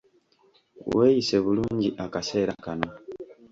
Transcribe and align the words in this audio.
Weeyise 0.95 1.37
bulungi 1.45 1.89
akaseera 2.05 2.53
kano. 2.63 2.89